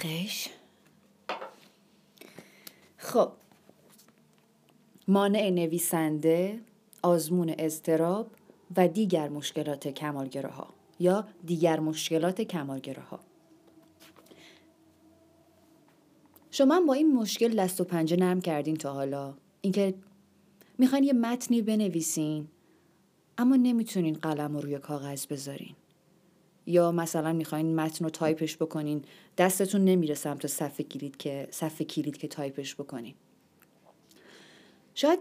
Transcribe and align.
خش 0.00 0.48
خب. 2.96 3.32
مانع 5.08 5.50
نویسنده 5.50 6.60
آزمون 7.02 7.54
اضطراب 7.58 8.30
و 8.76 8.88
دیگر 8.88 9.28
مشکلات 9.28 9.88
کمالگراها 9.88 10.66
یا 11.00 11.28
دیگر 11.46 11.80
مشکلات 11.80 12.40
کمالگراها. 12.40 13.20
شما 16.50 16.80
با 16.80 16.94
این 16.94 17.14
مشکل 17.14 17.56
دست 17.56 17.80
و 17.80 17.84
پنجه 17.84 18.16
نرم 18.16 18.40
کردین 18.40 18.76
تا 18.76 18.92
حالا. 18.92 19.34
اینکه 19.60 19.94
می‌خواین 20.78 21.04
یه 21.04 21.12
متنی 21.12 21.62
بنویسین 21.62 22.48
اما 23.38 23.56
نمی‌تونین 23.56 24.14
قلم 24.14 24.54
رو 24.54 24.60
روی 24.60 24.78
کاغذ 24.78 25.26
بذارین. 25.26 25.74
یا 26.66 26.92
مثلا 26.92 27.32
می‌خواین 27.32 27.74
متن 27.74 28.04
رو 28.04 28.10
تایپش 28.10 28.56
بکنین 28.56 29.04
دستتون 29.38 29.84
نمیره 29.84 30.14
سمت 30.14 30.46
صفحه 30.46 30.84
کلید 30.84 31.16
که 31.16 31.48
صفحه 31.50 31.84
کلید 31.84 32.16
که 32.16 32.28
تایپش 32.28 32.74
بکنین. 32.74 33.14
شاید 34.94 35.18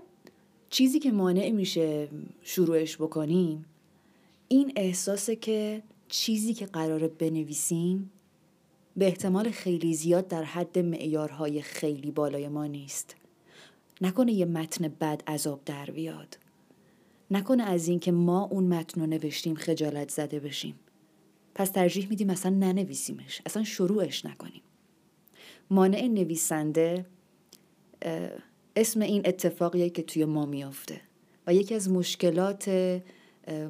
چیزی 0.69 0.99
که 0.99 1.11
مانع 1.11 1.49
میشه 1.49 2.07
شروعش 2.41 2.97
بکنیم 2.97 3.65
این 4.47 4.73
احساسه 4.75 5.35
که 5.35 5.83
چیزی 6.07 6.53
که 6.53 6.65
قراره 6.65 7.07
بنویسیم 7.07 8.11
به 8.97 9.05
احتمال 9.05 9.49
خیلی 9.49 9.93
زیاد 9.93 10.27
در 10.27 10.43
حد 10.43 10.79
معیارهای 10.79 11.61
خیلی 11.61 12.11
بالای 12.11 12.47
ما 12.47 12.65
نیست. 12.65 13.15
نکنه 14.01 14.33
یه 14.33 14.45
متن 14.45 14.87
بد 14.87 15.23
عذاب 15.27 15.61
در 15.65 15.85
بیاد. 15.85 16.37
نکنه 17.31 17.63
از 17.63 17.87
اینکه 17.87 18.11
ما 18.11 18.43
اون 18.43 18.63
متن 18.63 19.01
رو 19.01 19.07
نوشتیم 19.07 19.55
خجالت 19.55 20.11
زده 20.11 20.39
بشیم. 20.39 20.75
پس 21.59 21.69
ترجیح 21.69 22.09
میدیم 22.09 22.29
اصلا 22.29 22.51
ننویسیمش 22.51 23.41
اصلا 23.45 23.63
شروعش 23.63 24.25
نکنیم. 24.25 24.61
مانع 25.69 26.07
نویسنده 26.07 27.05
اسم 28.75 29.01
این 29.01 29.21
اتفاقیه 29.25 29.89
که 29.89 30.03
توی 30.03 30.25
ما 30.25 30.45
میافته 30.45 31.01
و 31.47 31.53
یکی 31.53 31.75
از 31.75 31.89
مشکلات 31.89 32.69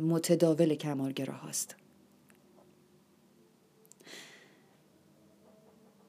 متداول 0.01 0.75
کمالگرا 0.75 1.33
هاست 1.33 1.75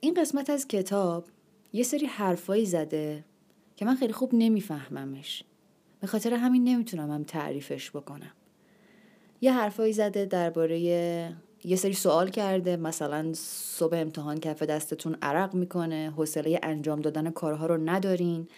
این 0.01 0.15
قسمت 0.15 0.51
از 0.51 0.69
کتاب 0.69 1.29
یه 1.73 1.83
سری 1.83 2.07
حرفایی 2.07 2.67
زده 2.67 3.25
که 3.77 3.85
من 3.85 3.95
خیلی 3.95 4.13
خوب 4.13 4.31
نمیفهممش. 4.33 5.45
به 6.01 6.07
خاطر 6.07 6.35
همین 6.35 6.65
نمی‌تونم 6.65 7.11
هم 7.11 7.25
تعریفش 7.25 7.91
بکنم. 7.91 8.33
یه 9.41 9.53
حرفایی 9.53 9.93
زده 9.93 10.25
درباره 10.25 11.37
یه 11.65 11.77
سری 11.77 11.93
سوال 11.93 12.31
کرده. 12.31 12.77
مثلا 12.77 13.33
صبح 13.35 13.97
امتحان 13.97 14.41
کف 14.41 14.63
دستتون 14.63 15.17
عرق 15.23 15.55
می‌کنه. 15.55 16.13
حوصله 16.17 16.61
انجام 16.63 17.01
دادن 17.01 17.31
کارها 17.31 17.67
رو 17.67 17.77
ندارین. 17.77 18.49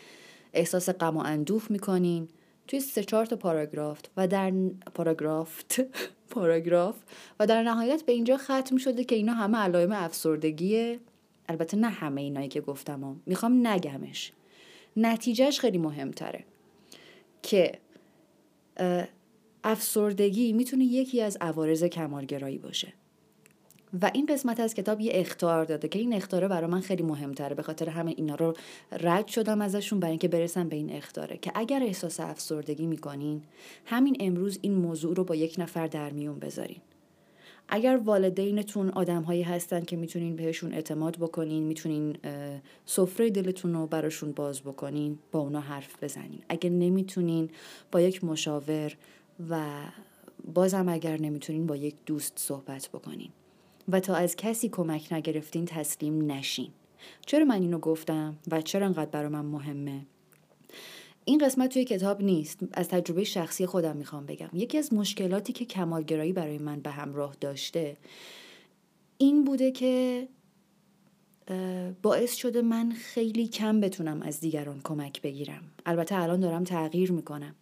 احساس 0.53 0.89
غم 0.89 1.17
و 1.17 1.21
اندوه 1.21 1.63
می‌کنین. 1.71 2.29
توی 2.69 2.81
سه 2.81 3.05
چهار 3.05 3.27
تا 3.27 3.37
پاراگراف 3.37 4.01
و 4.17 4.29
در 4.29 4.53
پاراگرافت 4.95 5.81
پاراگراف 6.31 6.97
و 7.41 7.47
در 7.47 7.63
نهایت 7.63 8.03
به 8.03 8.13
اینجا 8.13 8.37
ختم 8.37 8.77
شده 8.77 9.05
که 9.05 9.15
اینا 9.15 9.33
همه 9.33 9.59
علائم 9.59 9.93
افسردگیه. 9.93 11.01
البته 11.49 11.77
نه 11.77 11.89
همه 11.89 12.21
اینایی 12.21 12.49
که 12.49 12.61
گفتم 12.61 13.05
هم. 13.05 13.21
می‌خوام 13.27 13.67
نگمش. 13.67 14.33
نتیجهش 14.97 15.61
خیلی 15.61 15.79
مهمتره 15.79 16.45
که 17.43 17.73
افسردگی 19.65 20.53
می‌تونه 20.53 20.85
یکی 20.85 21.21
از 21.21 21.39
عوارض 21.41 21.85
کمالگرایی 21.85 22.59
باشه. 22.59 22.93
و 24.03 24.11
این 24.15 24.27
قسمت 24.27 24.61
از 24.61 24.75
کتاب 24.75 25.01
یه 25.01 25.13
اختار 25.15 25.65
داده 25.65 25.89
که 25.89 25.99
این 25.99 26.13
اختاره 26.13 26.49
برای 26.49 26.71
من 26.71 26.81
خیلی 26.81 27.03
مهمتره 27.03 27.55
به 27.55 27.63
خاطر 27.63 27.89
همه 27.89 28.15
اینا 28.17 28.35
رو 28.35 28.55
رد 29.01 29.27
شدم 29.27 29.61
ازشون 29.61 30.01
برای 30.01 30.11
اینکه 30.11 30.29
برسم 30.29 30.69
به 30.69 30.77
این 30.77 30.91
اختاره 30.91 31.37
که 31.37 31.53
اگر 31.55 31.83
احساس 31.83 32.21
افسردگی 32.21 32.87
می‌کنین 32.87 33.43
همین 33.87 34.17
امروز 34.21 34.59
این 34.63 34.75
موضوع 34.75 35.15
رو 35.15 35.25
با 35.25 35.35
یک 35.35 35.55
نفر 35.59 35.87
در 35.87 36.11
میون 36.11 36.39
بذارین. 36.39 36.81
اگر 37.69 38.01
والدینتون 38.05 38.89
آدم 38.89 39.23
هایی 39.23 39.43
هستن 39.43 39.81
که 39.81 39.97
می‌تونین 39.97 40.37
بهشون 40.37 40.73
اعتماد 40.73 41.17
بکنین 41.17 41.63
می‌تونین 41.63 42.17
سفره 42.87 43.31
دلتون 43.31 43.75
رو 43.75 43.87
براشون 43.87 44.33
باز 44.33 44.61
بکنین 44.61 45.19
با 45.33 45.41
اونا 45.41 45.61
حرف 45.61 46.05
بزنین. 46.05 46.43
اگر 46.49 46.71
نمی‌تونین 46.71 47.51
با 47.93 48.01
یک 48.01 48.25
مشاور 48.25 48.97
و 49.51 49.67
بازم 50.55 50.89
اگر 50.89 51.21
نمی‌تونین 51.21 51.67
با 51.67 51.77
یک 51.77 51.95
دوست 52.07 52.33
صحبت 52.37 52.89
بکنین. 52.89 53.31
و 53.89 54.01
تا 54.01 54.15
از 54.15 54.37
کسی 54.37 54.69
کمک 54.69 55.13
نگرفتین 55.13 55.65
تسلیم 55.65 56.31
نشین. 56.31 56.71
چرا 57.27 57.45
من 57.45 57.63
اینو 57.63 57.79
گفتم 57.79 58.39
و 58.51 58.61
چرا 58.61 58.87
انقدر 58.87 59.11
برای 59.11 59.29
من 59.29 59.45
مهمه؟ 59.45 60.07
این 61.25 61.39
قسمت 61.39 61.73
توی 61.73 61.85
کتاب 61.85 62.23
نیست. 62.23 62.59
از 62.73 62.89
تجربه 62.89 63.25
شخصی 63.25 63.67
خودم 63.67 63.97
می‌خوام 63.97 64.27
بگم. 64.27 64.49
یکی 64.53 64.79
از 64.79 64.93
مشکلاتی 64.95 65.53
که 65.53 65.65
کمالگرایی 65.65 66.33
برای 66.33 66.59
من 66.59 66.81
به 66.81 66.91
همراه 66.91 67.37
داشته 67.41 67.97
این 69.19 69.45
بوده 69.45 69.73
که 69.73 70.29
باعث 72.03 72.35
شده 72.35 72.63
من 72.63 72.93
خیلی 72.93 73.49
کم 73.49 73.81
بتونم 73.81 74.23
از 74.23 74.41
دیگران 74.41 74.81
کمک 74.85 75.23
بگیرم. 75.23 75.63
البته 75.87 76.15
الان 76.15 76.41
دارم 76.41 76.65
تغییر 76.65 77.13
می‌کنم. 77.13 77.55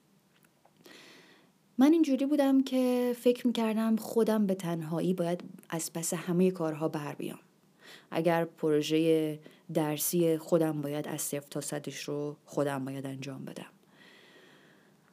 من 1.80 1.92
اینجوری 1.92 2.26
بودم 2.26 2.62
که 2.62 3.14
فکر 3.18 3.46
می‌کردم 3.46 3.96
خودم 3.96 4.46
به 4.46 4.54
تنهایی 4.54 5.14
باید 5.14 5.44
از 5.70 5.92
پس 5.92 6.14
همه 6.14 6.50
کارها 6.50 6.88
بر 6.88 7.14
بیام. 7.14 7.38
اگر 8.10 8.44
پروژه 8.44 9.38
درسی 9.74 10.38
خودم 10.38 10.80
باید 10.80 11.08
از 11.08 11.20
صفر 11.20 11.46
تا 11.50 11.60
صدش 11.60 12.02
رو 12.02 12.36
خودم 12.44 12.84
باید 12.84 13.06
انجام 13.06 13.44
بدم. 13.44 13.70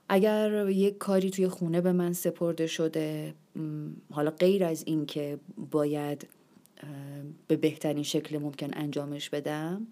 اگر 0.09 0.69
یک 0.69 0.97
کاری 0.97 1.29
توی 1.29 1.47
خونه 1.47 1.81
به 1.81 1.91
من 1.91 2.13
سپرده 2.13 2.67
شده 2.67 3.33
حالا 4.11 4.31
غیر 4.31 4.63
از 4.63 4.83
این 4.87 5.05
که 5.05 5.39
باید 5.71 6.27
به 7.47 7.55
بهترین 7.55 8.03
شکل 8.03 8.37
ممکن 8.37 8.69
انجامش 8.73 9.29
بدم 9.29 9.87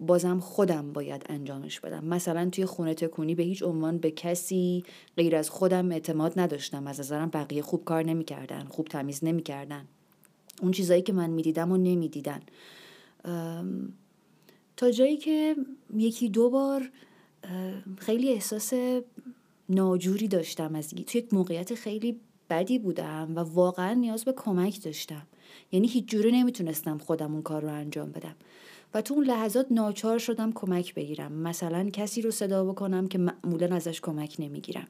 بازم 0.00 0.40
خودم 0.40 0.92
باید 0.92 1.22
انجامش 1.28 1.80
بدم. 1.80 2.04
مثلا 2.04 2.50
توی 2.50 2.66
خونه 2.66 2.94
تکونی 2.94 3.34
به 3.34 3.42
هیچ 3.42 3.62
عنوان 3.62 3.98
به 3.98 4.10
کسی 4.10 4.84
غیر 5.16 5.36
از 5.36 5.50
خودم 5.50 5.92
اعتماد 5.92 6.40
نداشتم. 6.40 6.86
از 6.86 7.00
نظرم 7.00 7.30
بقیه 7.30 7.62
خوب 7.62 7.84
کار 7.84 8.02
نمی‌کردن 8.02 8.64
خوب 8.64 8.88
تمیز 8.88 9.24
نمی‌کردن. 9.24 9.84
اون 10.62 10.72
چیزایی 10.72 11.02
که 11.02 11.12
من 11.12 11.30
می‌دیدم 11.30 11.72
و 11.72 11.76
نمی‌دیدن. 11.76 12.40
تا 14.76 14.90
جایی 14.90 15.16
که 15.16 15.56
یکی 15.96 16.28
دو 16.28 16.50
بار 16.50 16.90
خیلی 17.98 18.32
احساس 18.32 18.72
ناجوری 19.68 20.28
داشتم 20.28 20.74
از 20.74 20.90
توی 20.90 21.20
یک 21.20 21.34
موقعیت 21.34 21.74
خیلی 21.74 22.20
بدی 22.50 22.78
بودم 22.78 23.32
و 23.36 23.40
واقعا 23.40 23.94
نیاز 23.94 24.24
به 24.24 24.32
کمک 24.32 24.82
داشتم. 24.82 25.26
یعنی 25.72 25.88
هیچ 25.88 26.06
جوره 26.06 26.30
نمی‌تونستم 26.30 26.98
خودم 26.98 27.32
اون 27.32 27.42
کار 27.42 27.62
رو 27.62 27.68
انجام 27.68 28.10
بدم. 28.10 28.34
و 28.94 29.02
تو 29.02 29.14
اون 29.14 29.24
لحظات 29.24 29.66
ناچار 29.70 30.18
شدم 30.18 30.52
کمک 30.52 30.94
بگیرم. 30.94 31.32
مثلا 31.32 31.90
کسی 31.90 32.22
رو 32.22 32.30
صدا 32.30 32.64
بکنم 32.64 33.08
که 33.08 33.18
معمولا 33.18 33.76
ازش 33.76 34.00
کمک 34.00 34.36
نمی‌گیرم. 34.38 34.88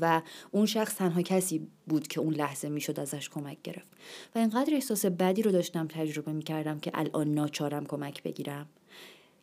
و 0.00 0.22
اون 0.50 0.66
شخص 0.66 0.94
تنها 0.94 1.22
کسی 1.22 1.66
بود 1.86 2.06
که 2.06 2.20
اون 2.20 2.34
لحظه 2.34 2.68
می‌شد 2.68 3.00
ازش 3.00 3.28
کمک 3.28 3.58
گرفت. 3.62 3.88
و 4.34 4.38
اینقدر 4.38 4.74
احساس 4.74 5.06
بدی 5.06 5.42
رو 5.42 5.50
داشتم 5.50 5.86
تجربه 5.86 6.32
می‌کردم 6.32 6.78
که 6.80 6.90
الان 6.94 7.34
ناچارم 7.34 7.86
کمک 7.86 8.22
بگیرم. 8.22 8.66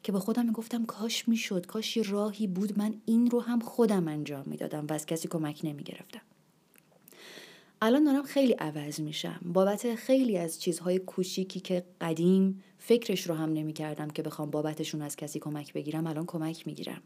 که 0.04 0.12
با 0.12 0.20
خودم 0.20 0.46
می‌گفتم 0.46 0.86
کاش 0.86 1.28
می‌شد 1.28 1.66
کاش 1.66 1.98
یه 1.98 2.04
راهی 2.04 2.48
بود. 2.48 2.80
من 2.80 2.94
این 3.06 3.32
رو 3.32 3.40
هم 3.40 3.60
خودم 3.60 4.08
انجام 4.08 4.44
می‌دادم 4.46 4.88
و 4.90 4.94
از 4.94 5.06
کسی 5.06 5.28
کمک 5.28 5.60
نمی‌گرفتم. 5.64 6.22
الان 7.84 8.04
دارم 8.04 8.24
خیلی 8.24 8.54
عوض 8.54 9.00
میشم. 9.00 9.40
بابت 9.46 9.96
خیلی 9.96 10.38
از 10.38 10.62
چیزهای 10.62 11.00
کوچیکی 11.00 11.60
که 11.60 11.86
قدیم 12.02 12.64
فکرش 12.78 13.28
رو 13.28 13.36
هم 13.36 13.54
نمی‌کردم 13.54 14.08
که 14.08 14.22
بخوام 14.22 14.52
بابتشون 14.52 15.02
از 15.02 15.16
کسی 15.16 15.40
کمک 15.40 15.74
بگیرم 15.74 16.08
الان 16.08 16.26
کمک 16.26 16.68
می‌گیرم. 16.68 17.02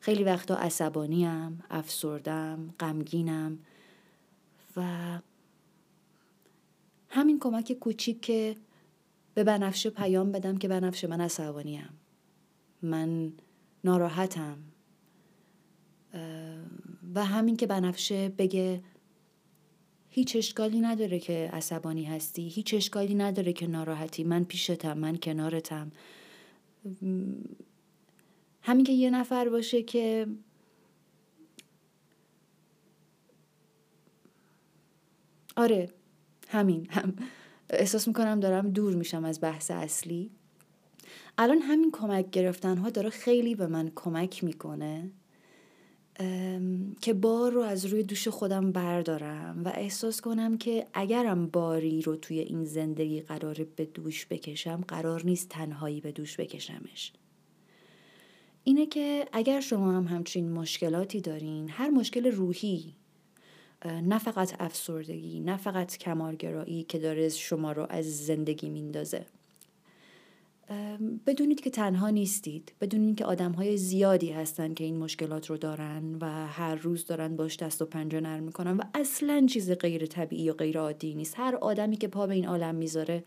خیلی 0.00 0.24
وقتا 0.24 0.56
عصبانیم 0.56 1.62
افسردم 1.70 2.74
غمگینم 2.80 3.58
و 4.76 4.82
همین 7.08 7.38
کمک 7.38 7.72
کوچیک 7.72 8.20
که 8.20 8.56
به 9.34 9.44
بنفشه 9.44 9.90
پیام 9.90 10.32
بدم 10.32 10.56
که 10.56 10.68
بنفشه 10.68 11.06
من 11.06 11.20
عصبانیم. 11.20 11.88
من 12.82 13.32
ناراحتم. 13.84 14.58
و 17.14 17.24
همین 17.24 17.56
که 17.56 17.66
بنفشه 17.66 18.28
بگه 18.28 18.82
هیچ 20.10 20.36
اشکالی 20.36 20.80
نداره 20.80 21.18
که 21.18 21.50
عصبانی 21.52 22.04
هستی 22.04 22.48
هیچ 22.48 22.74
اشکالی 22.74 23.14
نداره 23.14 23.52
که 23.52 23.66
ناراحتی. 23.66 24.24
من 24.24 24.44
پیشتم 24.44 24.98
من 24.98 25.16
کنارتم. 25.16 25.92
همین 28.62 28.84
که 28.84 28.92
یه 28.92 29.10
نفر 29.10 29.48
باشه 29.48 29.82
که 29.82 30.26
آره 35.56 35.88
همین. 36.48 36.86
هم 36.90 37.16
احساس 37.70 38.08
می‌کنم 38.08 38.40
دارم 38.40 38.70
دور 38.70 38.94
میشم 38.94 39.24
از 39.24 39.40
بحث 39.40 39.70
اصلی. 39.70 40.30
الان 41.38 41.58
همین 41.58 41.90
کمک 41.92 42.30
گرفتن 42.30 42.78
ها 42.78 42.90
داره 42.90 43.10
خیلی 43.10 43.54
به 43.54 43.66
من 43.66 43.92
کمک 43.94 44.44
می‌کنه. 44.44 45.10
که 47.00 47.14
بار 47.14 47.52
رو 47.52 47.60
از 47.60 47.86
روی 47.86 48.02
دوش 48.02 48.28
خودم 48.28 48.72
بردارم 48.72 49.62
و 49.64 49.72
احساس 49.74 50.20
کنم 50.20 50.58
که 50.58 50.86
اگرم 50.94 51.46
باری 51.46 52.02
رو 52.02 52.16
توی 52.16 52.38
این 52.38 52.64
زندگی 52.64 53.20
قرار 53.20 53.66
به 53.76 53.84
دوش 53.84 54.26
بکشم 54.26 54.84
قرار 54.88 55.24
نیست 55.24 55.48
تنهایی 55.48 56.00
به 56.00 56.12
دوش 56.12 56.36
بکشمش. 56.36 57.12
اینه 58.64 58.86
که 58.86 59.28
اگر 59.32 59.60
شما 59.60 59.92
هم 59.92 60.04
همچین 60.04 60.52
مشکلاتی 60.52 61.20
دارین 61.20 61.68
هر 61.68 61.90
مشکل 61.90 62.26
روحی 62.26 62.94
نه 63.84 64.18
فقط 64.18 64.54
افسردگی 64.58 65.40
نه 65.40 65.56
فقط 65.56 65.96
کمالگرایی 65.96 66.82
که 66.82 66.98
داره 66.98 67.28
شما 67.28 67.72
رو 67.72 67.86
از 67.90 68.26
زندگی 68.26 68.68
میندازه. 68.68 69.26
بدونید 71.26 71.60
که 71.60 71.70
تنها 71.70 72.10
نیستید. 72.10 72.72
بدونید 72.80 73.16
که 73.16 73.24
آدم 73.24 73.52
های 73.52 73.76
زیادی 73.76 74.30
هستن 74.30 74.74
که 74.74 74.84
این 74.84 74.96
مشکلات 74.96 75.50
رو 75.50 75.56
دارن 75.56 76.14
و 76.20 76.46
هر 76.46 76.74
روز 76.74 77.06
دارن 77.06 77.36
باش 77.36 77.56
دست 77.56 77.82
و 77.82 77.86
پنجه 77.86 78.20
نرم 78.20 78.42
می‌کنن 78.42 78.76
و 78.76 78.82
اصلا 78.94 79.46
چیز 79.46 79.70
غیر 79.72 80.06
طبیعی 80.06 80.50
و 80.50 80.52
غیر 80.52 80.78
عادی 80.78 81.14
نیست. 81.14 81.34
هر 81.36 81.56
آدمی 81.56 81.96
که 81.96 82.08
پا 82.08 82.26
به 82.26 82.34
این 82.34 82.46
عالم 82.46 82.74
می‌ذاره 82.74 83.24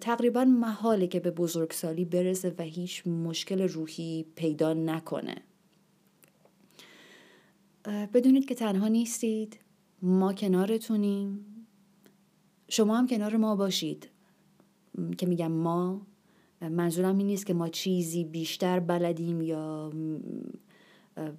تقریبا 0.00 0.44
محاله 0.44 1.06
که 1.06 1.20
به 1.20 1.30
بزرگسالی 1.30 2.04
برسه 2.04 2.54
و 2.58 2.62
هیچ 2.62 3.06
مشکل 3.06 3.60
روحی 3.60 4.26
پیدا 4.34 4.74
نکنه. 4.74 5.34
بدونید 8.14 8.44
که 8.44 8.54
تنها 8.54 8.88
نیستید. 8.88 9.58
ما 10.02 10.32
کنارتونیم. 10.32 11.46
شما 12.68 12.98
هم 12.98 13.06
کنار 13.06 13.36
ما 13.36 13.56
باشید. 13.56 14.08
که 15.18 15.26
میگم 15.26 15.52
ما. 15.52 16.06
منظورم 16.70 17.18
این 17.18 17.26
نیست 17.26 17.46
که 17.46 17.54
ما 17.54 17.68
چیزی 17.68 18.24
بیشتر 18.24 18.80
بلدیم 18.80 19.42
یا 19.42 19.92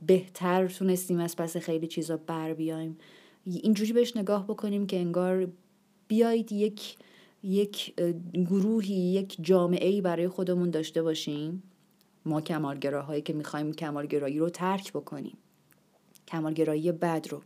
بهتر 0.07 0.67
تونستیم 0.67 1.19
از 1.19 1.35
پس 1.35 1.57
خیلی 1.57 1.87
چیزا 1.87 2.17
بر 2.17 2.53
بیایم. 2.53 2.97
اینجوری 3.45 3.93
بهش 3.93 4.17
نگاه 4.17 4.47
بکنیم 4.47 4.87
که 4.87 4.97
انگار 4.97 5.47
بیایید 6.07 6.51
یک 6.51 6.95
یک 7.43 7.93
گروهی 8.33 8.93
یک 8.93 9.37
جامعه 9.41 9.87
ای 9.87 10.01
برای 10.01 10.27
خودمون 10.27 10.69
داشته 10.69 11.01
باشیم. 11.01 11.63
ما 12.25 12.41
کمالگراهایی 12.41 13.21
که 13.21 13.33
می‌خوایم 13.33 13.73
کمالگرایی 13.73 14.39
رو 14.39 14.49
ترک 14.49 14.93
بکنیم. 14.93 15.37
کمالگرایی 16.27 16.91
بد 16.91 17.27
رو. 17.29 17.41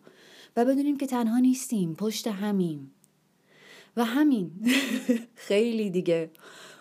و 0.57 0.65
بدونیم 0.65 0.97
که 0.97 1.07
تنها 1.07 1.39
نیستیم 1.39 1.95
پشت 1.95 2.27
همیم. 2.27 2.91
و 3.97 4.05
همین. 4.05 4.51
خیلی 5.47 5.89
دیگه. 5.89 6.29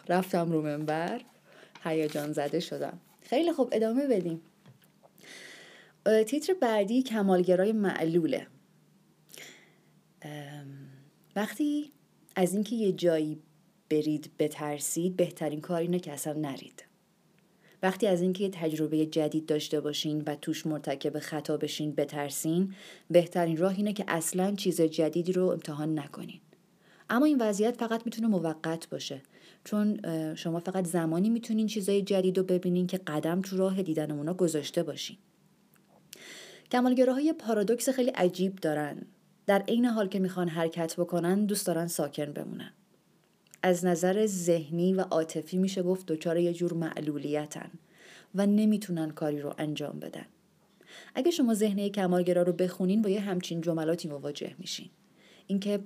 رفتم 0.08 0.52
رو 0.52 0.62
منبر 0.62 1.20
هیجان 1.84 2.32
زده 2.32 2.60
شدم. 2.60 3.00
خیلی 3.22 3.52
خوب 3.52 3.68
ادامه 3.72 4.06
بدیم. 4.06 4.40
تیتر 6.26 6.54
بعدی 6.54 7.02
کمالگرای 7.02 7.72
معلوله. 7.72 8.46
وقتی 11.36 11.92
از 12.36 12.54
اینکه 12.54 12.76
یه 12.76 12.92
جایی 12.92 13.38
برید 13.90 14.30
بترسید 14.38 15.16
بهترین 15.16 15.60
کار 15.60 15.80
اینه 15.80 15.98
که 15.98 16.12
اصلا 16.12 16.32
نرید. 16.32 16.84
وقتی 17.82 18.06
از 18.06 18.22
اینکه 18.22 18.44
یه 18.44 18.50
تجربه 18.50 19.06
جدید 19.06 19.46
داشته 19.46 19.80
باشین 19.80 20.22
و 20.26 20.36
توش 20.36 20.66
مرتکب 20.66 21.18
خطا 21.18 21.56
بشین 21.56 21.92
بترسین 21.92 22.74
بهترین 23.10 23.56
راه 23.56 23.76
اینه 23.76 23.92
که 23.92 24.04
اصلا 24.08 24.54
چیز 24.54 24.80
جدیدی 24.80 25.32
رو 25.32 25.46
امتحان 25.46 25.98
نکنین. 25.98 26.40
اما 27.10 27.26
این 27.26 27.38
وضعیت 27.40 27.76
فقط 27.76 28.02
می‌تونه 28.04 28.28
موقت 28.28 28.88
باشه. 28.88 29.22
چون 29.66 30.00
شما 30.34 30.60
فقط 30.60 30.86
زمانی 30.86 31.30
می‌تونین 31.30 31.66
چیزای 31.66 32.02
جدید 32.02 32.38
رو 32.38 32.44
ببینین 32.44 32.86
که 32.86 32.98
قدم 32.98 33.40
تو 33.40 33.56
راه 33.56 33.82
دیدن 33.82 34.10
اونا 34.10 34.34
گذاشته 34.34 34.82
باشین. 34.82 35.16
های 37.08 37.32
پارادوکس 37.32 37.88
خیلی 37.88 38.10
عجیب 38.10 38.56
دارن. 38.56 39.02
در 39.46 39.62
عین 39.68 39.84
حال 39.84 40.08
که 40.08 40.18
می‌خوان 40.18 40.48
حرکت 40.48 40.96
بکنن 40.96 41.46
دوست 41.46 41.66
دارن 41.66 41.86
ساکن 41.86 42.32
بمونن. 42.32 42.72
از 43.62 43.84
نظر 43.84 44.26
ذهنی 44.26 44.94
و 44.94 45.00
عاطفی 45.00 45.56
میشه 45.56 45.82
گفت 45.82 46.06
دچار 46.06 46.38
یه 46.38 46.52
جور 46.52 46.72
معلولیتن 46.72 47.70
و 48.34 48.46
نمی‌تونن 48.46 49.10
کاری 49.10 49.40
رو 49.40 49.54
انجام 49.58 49.98
بدن. 50.00 50.26
اگه 51.14 51.30
شما 51.30 51.54
ذهنه 51.54 51.90
کمالگرا 51.90 52.42
رو 52.42 52.52
بخونین 52.52 53.02
با 53.02 53.08
یه 53.08 53.20
همچین 53.20 53.60
جملاتی 53.60 54.08
مواجه 54.08 54.54
میشین. 54.58 54.90
اینکه 55.46 55.80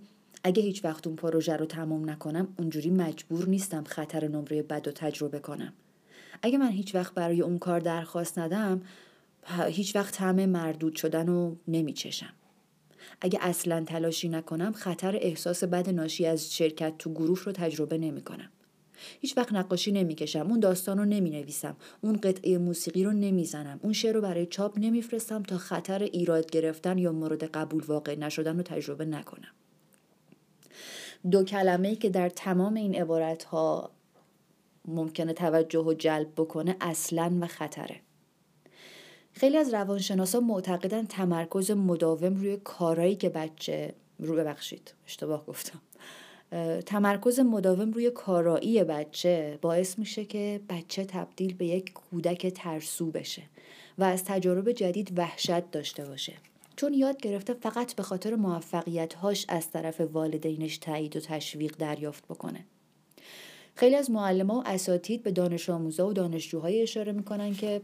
اگه 0.44 0.62
هیچ 0.62 0.84
وقت 0.84 1.06
اون 1.06 1.16
پروژه 1.16 1.56
رو 1.56 1.66
تمام 1.66 2.10
نکنم 2.10 2.48
اونجوری 2.58 2.90
مجبور 2.90 3.48
نیستم 3.48 3.84
خطر 3.84 4.28
نمره 4.28 4.62
بد 4.62 4.88
و 4.88 4.90
تجربه 4.90 5.38
کنم. 5.38 5.72
اگه 6.42 6.58
من 6.58 6.70
هیچ 6.70 6.94
وقت 6.94 7.14
برای 7.14 7.40
اون 7.40 7.58
کار 7.58 7.81
درخواست 7.81 8.38
ندم 8.38 8.82
هیچ 9.69 9.96
وقت 9.96 10.20
همه 10.20 10.46
مردود 10.46 10.96
شدن 10.96 11.26
رو 11.26 11.56
نمیچشم. 11.69 12.32
اگه 13.20 13.38
اصلا 13.42 13.84
تلاشی 13.84 14.28
نکنم 14.28 14.72
خطر 14.72 15.16
احساس 15.16 15.64
بد 15.64 15.90
ناشی 15.90 16.26
از 16.26 16.54
شرکت 16.54 16.98
تو 16.98 17.10
گروه 17.12 17.44
رو 17.44 17.52
تجربه 17.52 17.98
نمی 17.98 18.22
کنم. 18.22 18.50
هیچ 19.20 19.37
وقت 19.37 19.52
نقاشی 19.52 19.92
نمی‌کشم 19.92 20.46
اون 20.50 20.60
داستان 20.60 20.98
رو 20.98 21.04
نمی 21.04 21.31
نویسم 21.31 21.76
اون 22.00 22.16
قطعه 22.16 22.58
موسیقی 22.58 23.04
رو 23.04 23.12
نمی‌زنم 23.12 23.81
اون 23.82 23.92
شعر 23.92 24.14
رو 24.14 24.20
برای 24.20 24.46
چاپ 24.46 24.78
نمیفرستم 24.78 25.42
تا 25.42 25.58
خطر 25.58 26.02
ایراد 26.02 26.50
گرفتن 26.50 26.98
یا 26.98 27.12
مورد 27.12 27.44
قبول 27.44 27.84
واقع 27.84 28.19
نشدن 28.19 28.56
رو 28.56 28.62
تجربه 28.62 29.04
نکنم. 29.04 29.50
دو 31.31 31.44
کلمه 31.44 31.88
ای 31.88 31.96
که 31.96 32.08
در 32.08 32.28
تمام 32.28 32.75
این 32.75 32.94
عبارت 32.94 33.44
ها 33.44 33.90
ممکنه 34.84 35.32
توجه 35.32 35.81
و 35.81 35.93
جلب 35.93 36.32
بکنه 36.37 36.76
اصلا 36.81 37.38
و 37.40 37.46
خطره. 37.46 38.00
خیلی 39.32 39.56
از 39.56 39.75
روانشناسا 39.75 40.40
معتقدن 40.40 41.06
تمرکز 41.06 41.70
مداوم 41.70 42.35
روی 42.35 42.56
کارایی 42.56 43.16
که 43.16 43.28
بچه 43.28 43.94
رو 44.18 44.37
ببخشید 44.37 44.94
اشتباه 45.06 45.47
گفتم. 45.47 45.80
تمرکز 46.87 47.40
مداوم 47.40 47.90
روی 47.90 48.11
کارایی 48.11 48.85
بچه 48.85 49.59
باعث 49.62 49.99
میشه 49.99 50.25
که 50.25 50.61
بچه 50.68 51.04
تبدیل 51.04 51.54
به 51.54 51.66
یک 51.66 51.92
کودک 51.92 52.47
ترسو 52.47 53.11
بشه 53.11 53.42
و 53.99 54.04
از 54.04 54.25
تجارب 54.25 54.73
جدید 54.73 55.18
وحشت 55.18 55.71
داشته 55.71 56.04
باشه. 56.04 56.33
چون 56.80 56.94
یاد 56.94 57.16
گرفته 57.20 57.54
فقط 57.54 57.94
به 57.94 58.02
خاطر 58.02 58.34
موفقیت 58.34 59.14
هاش 59.14 59.46
از 59.49 59.70
طرف 59.70 60.00
والدینش 60.00 60.78
تایید 60.78 61.16
و 61.16 61.20
تشویق 61.20 61.76
دریافت 61.76 62.25
بکنه. 62.25 62.64
خیلی 63.75 63.96
از 63.96 64.10
معلم 64.10 64.50
و 64.50 64.62
اساتید 64.66 65.22
به 65.22 65.30
دانش 65.30 65.70
آموزا 65.70 66.08
و 66.08 66.12
دانشجوهای 66.12 66.82
اشاره 66.82 67.12
می‌کنن 67.12 67.54
که 67.54 67.80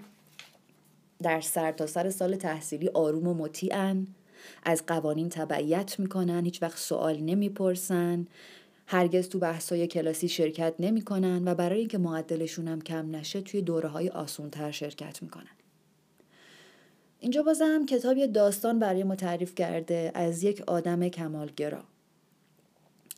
در 1.22 1.40
سرتاسر 1.40 2.02
سر 2.02 2.10
سال 2.10 2.36
تحصیلی 2.36 2.88
آروم 2.88 3.28
و 3.28 3.34
مطیعن 3.34 4.06
از 4.62 4.86
قوانین 4.86 5.28
تبعیت 5.28 6.00
می‌کنن 6.00 6.44
هیچ 6.44 6.62
وقت 6.62 6.78
سوال 6.78 7.16
نمی‌پرسن 7.16 8.26
هرگز 8.86 9.28
تو 9.28 9.38
بحثای 9.38 9.86
کلاسی 9.86 10.28
شرکت 10.28 10.74
نمی‌کنن 10.78 11.48
و 11.48 11.54
برای 11.54 11.78
اینکه 11.78 11.98
معدلشون 11.98 12.68
هم 12.68 12.80
کم 12.80 13.16
نشه 13.16 13.40
توی 13.40 13.62
دوره 13.62 13.88
های 13.88 14.08
آسونتر 14.08 14.70
شرکت 14.70 15.22
می‌کنن. 15.22 15.56
اینجا 17.20 17.42
بازم 17.42 17.86
کتاب 17.86 18.16
یه 18.16 18.26
داستان 18.26 18.78
برای 18.78 19.04
ما 19.04 19.16
تعریف 19.16 19.54
کرده 19.54 20.12
از 20.14 20.42
یک 20.42 20.62
آدم 20.66 21.08
کمالگرا 21.08 21.84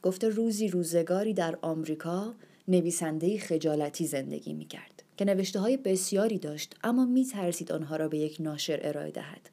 گفته 0.02 0.28
روزی 0.28 0.68
روزگاری 0.68 1.34
در 1.34 1.58
آمریکا 1.62 2.34
نویسنده 2.68 3.38
خجالتی 3.38 4.06
زندگی 4.06 4.52
می‌کرد 4.52 5.02
که 5.16 5.24
نوشته 5.24 5.60
های 5.60 5.76
بسیاری 5.76 6.38
داشت 6.38 6.76
اما 6.84 7.04
می 7.04 7.24
ترسید 7.24 7.72
آنها 7.72 7.96
را 7.96 8.08
به 8.08 8.18
یک 8.18 8.36
ناشر 8.40 8.80
ارائه 8.82 9.10
دهد. 9.10 9.50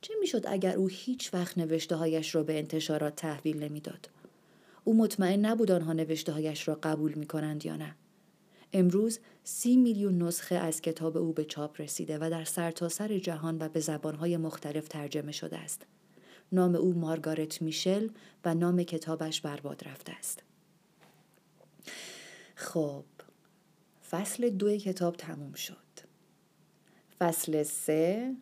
چه 0.00 0.14
می‌شد 0.20 0.44
اگر 0.48 0.76
او 0.76 0.88
هیچ 0.88 1.34
وقت 1.34 1.58
نوشته 1.58 1.96
هایش 1.96 2.34
را 2.34 2.42
به 2.42 2.58
انتشارات 2.58 3.16
تحویل 3.16 3.62
نمی‌داد؟ 3.62 4.08
او 4.84 4.96
مطمئن 4.96 5.46
نبود 5.46 5.70
آنها 5.70 5.92
نوشته 5.92 6.32
هایش 6.32 6.68
را 6.68 6.78
قبول 6.82 7.14
می 7.14 7.26
کنند 7.26 7.66
یا 7.66 7.76
نه. 7.76 7.94
امروز 8.72 9.18
سی 9.44 9.76
میلیون 9.76 10.22
نسخه 10.22 10.54
از 10.54 10.80
کتاب 10.80 11.16
او 11.16 11.32
به 11.32 11.44
چاپ 11.44 11.80
رسیده 11.80 12.18
و 12.18 12.30
در 12.30 12.44
سرتاسر 12.44 13.08
سر 13.08 13.18
جهان 13.18 13.58
و 13.60 13.68
به 13.68 13.80
زبانهای 13.80 14.36
مختلف 14.36 14.88
ترجمه 14.88 15.32
شده 15.32 15.58
است. 15.58 15.86
نام 16.52 16.74
او 16.74 16.94
مارگارت 16.94 17.62
میشل 17.62 18.08
و 18.44 18.54
نام 18.54 18.82
کتابش 18.82 19.40
برباد 19.40 19.88
رفته 19.88 20.12
است. 20.12 20.42
خب 22.54 23.04
فصل 24.10 24.50
دو 24.50 24.76
کتاب 24.76 25.16
تموم 25.16 25.52
شد 25.52 25.76
فصل 27.18 27.62
سه 27.62 28.34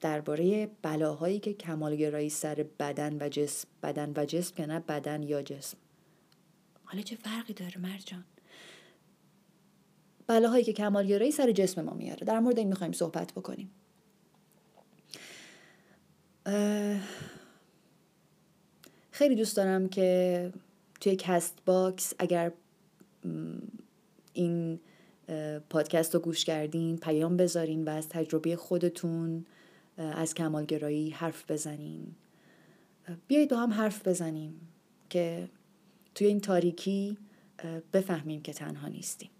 درباره 0.00 0.70
بلاهایی 0.82 1.38
که 1.38 1.52
کمالگرایی 1.52 2.30
سر 2.30 2.66
بدن 2.78 3.16
و 3.20 3.28
جسم 3.28 3.68
بدن 3.82 4.12
و 4.16 4.24
جسم 4.24 4.54
که 4.54 4.66
نه 4.66 4.80
بدن 4.80 5.22
یا 5.22 5.42
جسم 5.42 5.76
حالا 6.84 7.02
چه 7.02 7.16
فرقی 7.16 7.52
داره 7.52 7.78
مرجان 7.78 8.24
بلاهایی 10.26 10.64
که 10.64 10.72
کمالگرایی 10.72 11.32
سر 11.32 11.52
جسم 11.52 11.82
ما 11.82 11.94
میاره. 11.94 12.26
در 12.26 12.40
مورد 12.40 12.58
این 12.58 12.68
می‌خوایم 12.68 12.92
صحبت 12.92 13.32
بکنیم. 13.32 13.70
خیلی 19.10 19.34
دوست 19.34 19.56
دارم 19.56 19.88
که 19.88 20.52
توی 21.00 21.16
CastBox 21.16 22.14
اگر 22.18 22.52
این 24.32 24.80
پادکست 25.70 26.14
رو 26.14 26.20
گوش 26.20 26.44
کردین 26.44 26.96
پیام 26.96 27.36
بذارین 27.36 27.84
و 27.84 27.88
از 27.88 28.08
تجربه 28.08 28.56
خودتون 28.56 29.46
از 29.96 30.34
کمالگرایی 30.34 31.10
حرف 31.10 31.50
بزنین. 31.50 32.14
بیایید 33.26 33.50
با 33.50 33.56
هم 33.56 33.72
حرف 33.72 34.08
بزنیم 34.08 34.60
که 35.10 35.48
توی 36.14 36.26
این 36.26 36.40
تاریکی 36.40 37.18
بفهمیم 37.92 38.42
که 38.42 38.52
تنها 38.52 38.88
نیستیم. 38.88 39.30